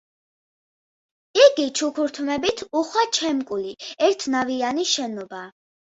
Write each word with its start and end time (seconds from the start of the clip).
იგი 1.41 1.65
ჩუქურთმებით 1.81 2.65
უხვად 2.81 3.19
შემკული 3.21 3.77
ერთნავიანი 4.09 4.87
შენობაა. 4.95 5.53